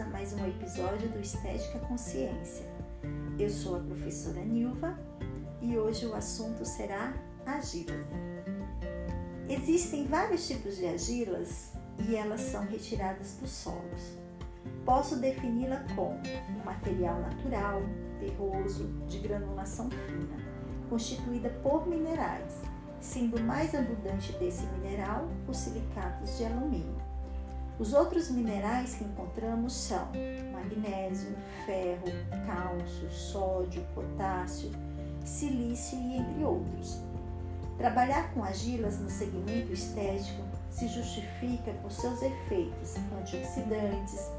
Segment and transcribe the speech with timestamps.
[0.00, 2.64] a mais um episódio do Estética Consciência.
[3.38, 4.98] Eu sou a professora Nilva
[5.60, 7.12] e hoje o assunto será
[7.44, 8.06] argilas.
[9.46, 11.72] Existem vários tipos de argilas
[12.08, 14.16] e elas são retiradas dos solos.
[14.86, 17.82] Posso defini-la como um material natural,
[18.18, 20.38] terroso, de granulação fina,
[20.88, 22.54] constituída por minerais,
[23.00, 27.09] sendo o mais abundante desse mineral os silicatos de alumínio.
[27.80, 30.08] Os outros minerais que encontramos são
[30.52, 31.34] magnésio,
[31.64, 32.12] ferro,
[32.44, 34.70] cálcio, sódio, potássio,
[35.24, 37.00] silício e entre outros.
[37.78, 44.30] Trabalhar com argilas no segmento estético se justifica por seus efeitos antioxidantes,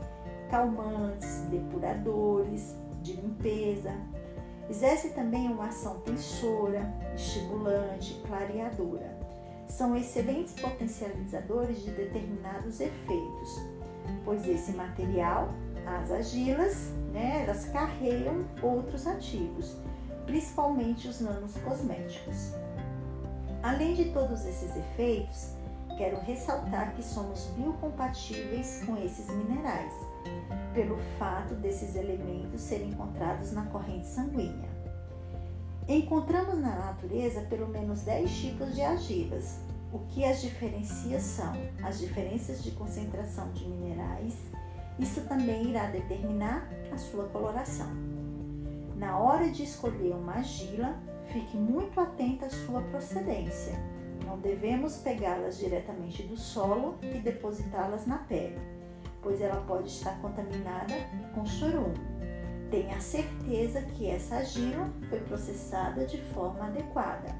[0.51, 3.91] calmantes, depuradores, de limpeza.
[4.69, 9.20] Exerce também uma ação tensora, estimulante, clareadora.
[9.77, 13.61] São excelentes potencializadores de determinados efeitos,
[14.25, 15.47] pois esse material,
[15.85, 19.77] as argilas, né, elas carregam outros ativos,
[20.25, 22.51] principalmente os nanos cosméticos.
[23.63, 25.55] Além de todos esses efeitos,
[25.97, 29.93] quero ressaltar que somos biocompatíveis com esses minerais,
[30.73, 34.80] pelo fato desses elementos serem encontrados na corrente sanguínea.
[35.93, 39.59] Encontramos na natureza pelo menos 10 tipos de argilas.
[39.91, 44.37] O que as diferencia são as diferenças de concentração de minerais.
[44.97, 47.89] Isso também irá determinar a sua coloração.
[48.95, 50.95] Na hora de escolher uma argila,
[51.33, 53.77] fique muito atenta à sua procedência
[54.31, 58.57] não devemos pegá-las diretamente do solo e depositá-las na pele,
[59.21, 60.93] pois ela pode estar contaminada
[61.35, 61.99] com chorume.
[62.71, 67.35] Tenha certeza que essa argila foi processada de forma adequada,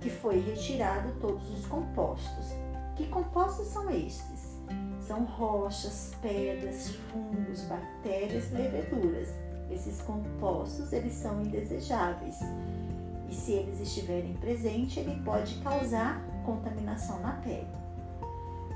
[0.00, 2.46] que foi retirado todos os compostos.
[2.94, 4.56] Que compostos são estes?
[5.00, 9.30] São rochas, pedras, fungos, bactérias, leveduras.
[9.68, 12.36] Esses compostos eles são indesejáveis
[13.28, 17.68] e se eles estiverem presentes, ele pode causar contaminação na pele.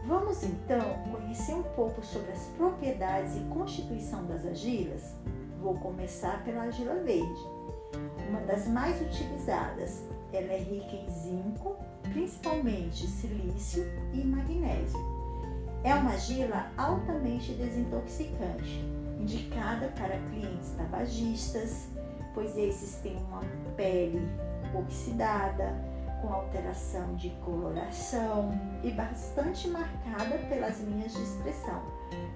[0.06, 0.80] Vamos então
[1.12, 5.14] conhecer um pouco sobre as propriedades e constituição das argilas?
[5.64, 7.40] Vou começar pela argila verde,
[8.28, 10.04] uma das mais utilizadas.
[10.30, 13.82] Ela é rica em zinco, principalmente silício
[14.12, 15.00] e magnésio.
[15.82, 18.84] É uma argila altamente desintoxicante,
[19.18, 21.88] indicada para clientes tabagistas,
[22.34, 23.40] pois esses têm uma
[23.74, 24.20] pele
[24.78, 25.72] oxidada,
[26.20, 31.82] com alteração de coloração e bastante marcada pelas linhas de expressão,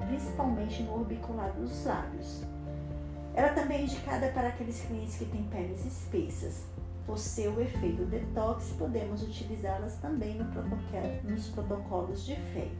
[0.06, 2.57] principalmente no orbiculado dos lábios.
[3.68, 6.64] Também indicada para aqueles clientes que têm peles espessas.
[7.04, 12.72] Por seu efeito detox, podemos utilizá-las também no protocolo, nos protocolos de FEG.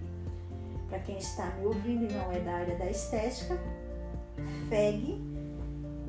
[0.88, 3.60] Para quem está me ouvindo e não é da área da estética,
[4.70, 5.20] FEG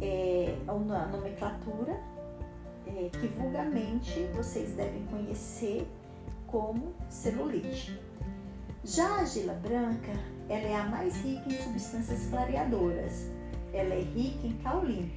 [0.02, 2.00] é a nomenclatura
[2.88, 5.86] é, que vulgarmente vocês devem conhecer
[6.48, 8.00] como celulite.
[8.86, 10.14] Já a argila branca,
[10.48, 13.30] ela é a mais rica em substâncias clareadoras.
[13.74, 15.12] Ela é rica em caolino.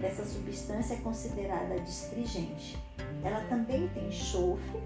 [0.00, 2.78] Essa substância é considerada astringente.
[3.24, 4.80] Ela também tem enxofre,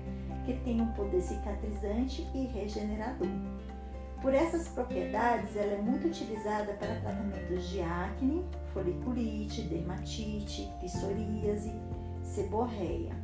[0.45, 3.29] que tem um poder cicatrizante e regenerador.
[4.23, 11.73] Por essas propriedades, ela é muito utilizada para tratamentos de acne, foliculite, dermatite, psoríase,
[12.23, 13.15] seborreia.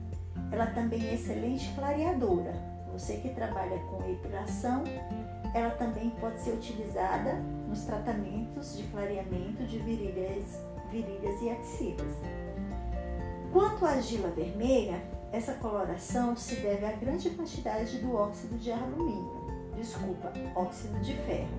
[0.50, 2.54] Ela também é excelente clareadora.
[2.92, 4.84] Você que trabalha com epilação,
[5.54, 7.34] ela também pode ser utilizada
[7.68, 12.16] nos tratamentos de clareamento de virilhas, virilhas e axilas.
[13.52, 15.02] Quanto à argila vermelha,
[15.32, 19.46] essa coloração se deve à grande quantidade do óxido de alumínio,
[19.76, 21.58] desculpa, óxido de ferro,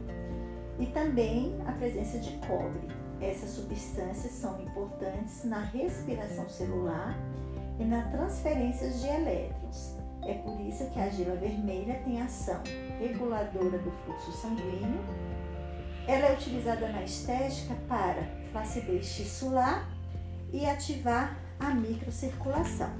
[0.79, 2.87] e também a presença de cobre.
[3.19, 7.17] Essas substâncias são importantes na respiração celular
[7.79, 9.97] e na transferência de elétrons.
[10.23, 12.61] É por isso que a argila vermelha tem ação
[12.99, 15.03] reguladora do fluxo sanguíneo.
[16.07, 19.87] Ela é utilizada na estética para flacidez tissular
[20.51, 22.91] e ativar a microcirculação.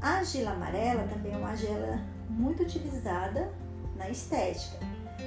[0.00, 3.50] A argila amarela também é uma argila muito utilizada
[3.96, 4.84] na estética,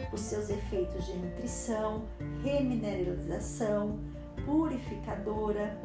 [0.09, 2.03] por seus efeitos de nutrição,
[2.43, 3.99] remineralização,
[4.45, 5.77] purificadora,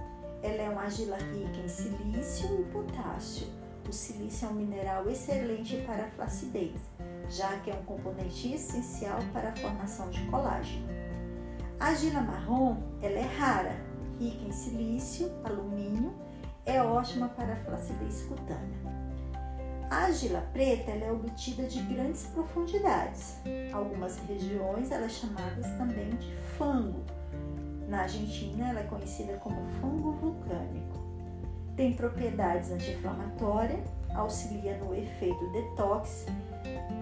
[0.43, 3.62] ela é uma argila rica em silício e potássio.
[3.93, 6.81] O silício é um mineral excelente para a flacidez,
[7.29, 10.89] já que é um componente essencial para a formação de colágeno.
[11.79, 13.77] A argila marrom ela é rara,
[14.19, 16.11] rica em silício, alumínio,
[16.65, 18.81] é ótima para a flacidez cutânea.
[19.91, 23.37] A argila preta é obtida de grandes profundidades.
[23.75, 27.05] Algumas regiões ela é também de fango.
[27.91, 30.12] Na Argentina ela é conhecida como fango.
[31.76, 36.26] Tem propriedades anti-inflamatórias, auxilia no efeito detox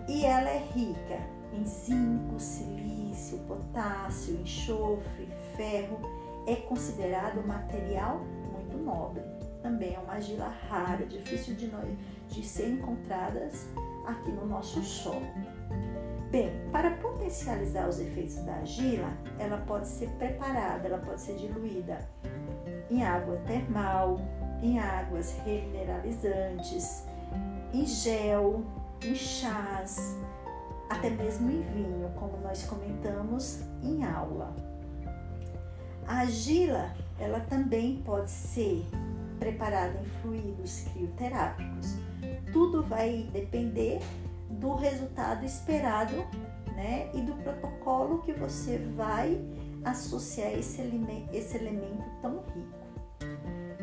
[0.08, 1.18] e ela é rica
[1.52, 5.98] em zinco, silício, potássio, enxofre, ferro.
[6.46, 8.20] É considerado um material
[8.52, 9.22] muito nobre
[9.62, 11.70] também é uma argila rara, difícil de,
[12.28, 13.68] de ser encontradas
[14.06, 15.26] aqui no nosso solo.
[16.30, 19.08] Bem, para potencializar os efeitos da argila,
[19.38, 21.98] ela pode ser preparada, ela pode ser diluída
[22.90, 24.20] em água termal,
[24.62, 27.04] em águas remineralizantes,
[27.72, 28.64] em gel,
[29.04, 30.16] em chás,
[30.88, 34.54] até mesmo em vinho, como nós comentamos em aula.
[36.06, 38.84] A argila, ela também pode ser
[39.38, 41.94] preparada em fluidos crioterápicos.
[42.52, 44.00] Tudo vai depender
[44.50, 46.16] do resultado esperado
[46.74, 49.40] né, e do protocolo que você vai
[49.84, 50.82] associar esse
[51.32, 52.79] esse elemento tão rico.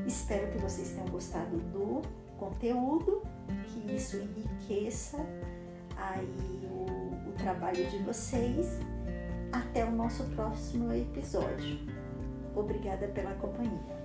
[0.07, 2.01] Espero que vocês tenham gostado do
[2.37, 3.21] conteúdo,
[3.65, 5.17] que isso enriqueça
[5.97, 8.79] aí o, o trabalho de vocês.
[9.51, 11.79] Até o nosso próximo episódio.
[12.55, 13.96] Obrigada pela companhia.